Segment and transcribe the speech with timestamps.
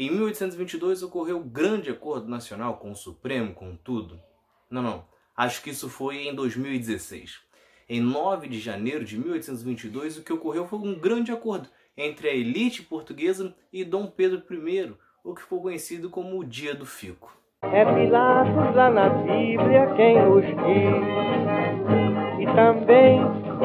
[0.00, 4.16] Em 1822 ocorreu o grande acordo nacional com o Supremo, com tudo?
[4.70, 5.04] Não, não.
[5.36, 7.40] Acho que isso foi em 2016.
[7.88, 12.32] Em 9 de janeiro de 1822, o que ocorreu foi um grande acordo entre a
[12.32, 17.36] elite portuguesa e Dom Pedro I, o que ficou conhecido como o Dia do Fico.
[17.62, 20.58] É Pilatos lá na Bíblia quem diz,
[22.38, 23.07] e também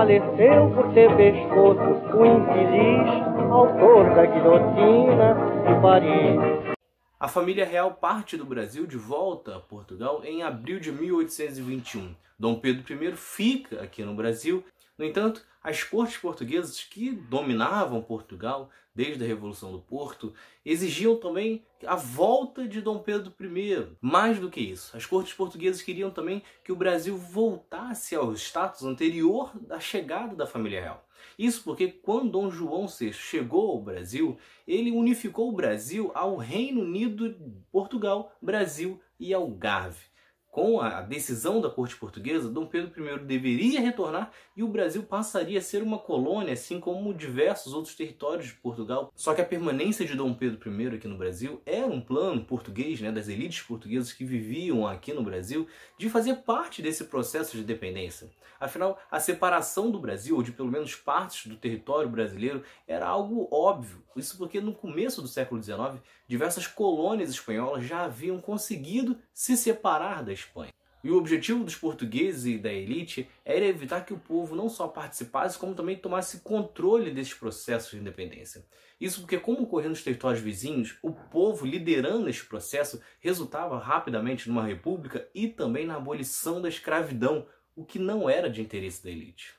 [0.00, 5.34] faleceu por ter pescoço o infeliz autor da guilhotina
[5.66, 6.74] de Paris.
[7.18, 12.14] A família real parte do Brasil de volta a Portugal em abril de 1821.
[12.38, 14.64] Dom Pedro I fica aqui no Brasil.
[15.00, 21.64] No entanto, as cortes portuguesas que dominavam Portugal desde a Revolução do Porto exigiam também
[21.86, 23.96] a volta de Dom Pedro I.
[23.98, 28.82] Mais do que isso, as cortes portuguesas queriam também que o Brasil voltasse ao status
[28.82, 31.08] anterior da chegada da família real.
[31.38, 34.36] Isso porque quando Dom João VI chegou ao Brasil,
[34.68, 37.34] ele unificou o Brasil ao Reino Unido,
[37.72, 40.09] Portugal, Brasil e Algarve
[40.50, 45.58] com a decisão da corte portuguesa, Dom Pedro I deveria retornar e o Brasil passaria
[45.58, 49.12] a ser uma colônia, assim como diversos outros territórios de Portugal.
[49.14, 53.00] Só que a permanência de Dom Pedro I aqui no Brasil era um plano português,
[53.00, 57.62] né, das elites portuguesas que viviam aqui no Brasil, de fazer parte desse processo de
[57.62, 58.30] independência.
[58.60, 63.48] Afinal, a separação do Brasil, ou de pelo menos partes do território brasileiro, era algo
[63.50, 64.02] óbvio.
[64.14, 70.22] Isso porque no começo do século XIX, diversas colônias espanholas já haviam conseguido se separar
[70.22, 70.72] da Espanha.
[71.02, 74.86] E o objetivo dos portugueses e da elite era evitar que o povo não só
[74.86, 78.64] participasse, como também tomasse controle desses processos de independência.
[79.00, 84.66] Isso porque, como ocorria nos territórios vizinhos, o povo liderando este processo resultava rapidamente numa
[84.66, 89.54] república e também na abolição da escravidão, o que não era de interesse da elite.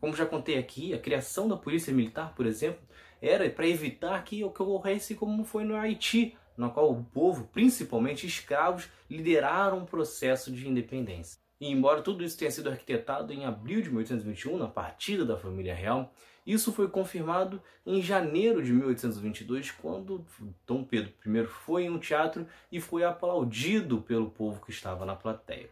[0.00, 2.86] Como já contei aqui, a criação da polícia militar, por exemplo,
[3.20, 8.88] era para evitar que ocorresse como foi no Haiti, na qual o povo, principalmente escravos,
[9.10, 11.38] lideraram um processo de independência.
[11.60, 15.74] E embora tudo isso tenha sido arquitetado em abril de 1821, na partida da família
[15.74, 16.12] real,
[16.46, 20.24] isso foi confirmado em janeiro de 1822, quando
[20.66, 25.16] Dom Pedro I foi em um teatro e foi aplaudido pelo povo que estava na
[25.16, 25.68] plateia.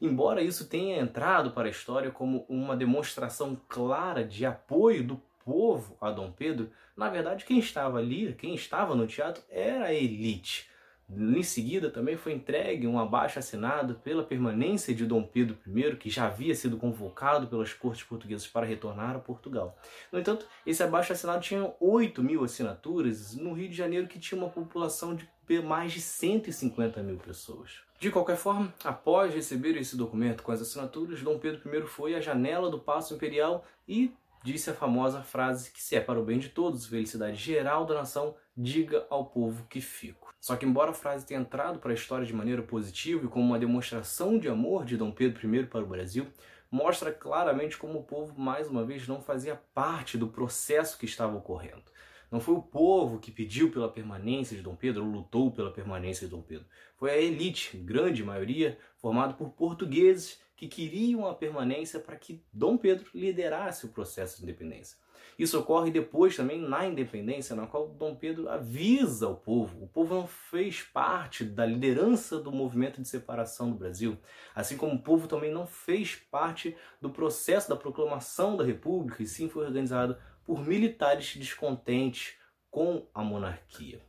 [0.00, 5.96] Embora isso tenha entrado para a história como uma demonstração clara de apoio do povo
[6.00, 10.70] a Dom Pedro, na verdade quem estava ali, quem estava no teatro era a elite.
[11.14, 16.08] Em seguida também foi entregue um abaixo assinado pela permanência de Dom Pedro I, que
[16.08, 19.76] já havia sido convocado pelas cortes portuguesas para retornar a Portugal.
[20.10, 24.40] No entanto, esse abaixo assinado tinha 8 mil assinaturas no Rio de Janeiro, que tinha
[24.40, 25.28] uma população de
[25.60, 27.82] mais de 150 mil pessoas.
[27.98, 32.20] De qualquer forma, após receber esse documento com as assinaturas, Dom Pedro I foi à
[32.20, 34.10] janela do Paço Imperial e
[34.42, 37.94] disse a famosa frase que se é para o bem de todos, felicidade geral da
[37.94, 40.32] nação, diga ao povo que fico.
[40.40, 43.46] Só que embora a frase tenha entrado para a história de maneira positiva e como
[43.46, 46.26] uma demonstração de amor de Dom Pedro I para o Brasil,
[46.70, 51.36] mostra claramente como o povo mais uma vez não fazia parte do processo que estava
[51.36, 51.84] ocorrendo.
[52.30, 56.26] Não foi o povo que pediu pela permanência de Dom Pedro ou lutou pela permanência
[56.26, 56.66] de Dom Pedro.
[56.96, 62.76] Foi a elite, grande maioria, formada por portugueses que queriam a permanência para que Dom
[62.76, 64.96] Pedro liderasse o processo de independência.
[65.36, 69.82] Isso ocorre depois também na independência, na qual Dom Pedro avisa o povo.
[69.82, 74.16] O povo não fez parte da liderança do movimento de separação do Brasil,
[74.54, 79.26] assim como o povo também não fez parte do processo da proclamação da República, e
[79.26, 82.34] sim foi organizado por militares descontentes
[82.70, 84.00] com a monarquia.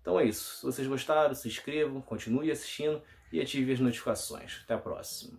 [0.00, 0.56] Então é isso.
[0.56, 3.00] Se vocês gostaram, se inscrevam, continue assistindo
[3.32, 4.60] e ative as notificações.
[4.64, 5.38] Até a próxima.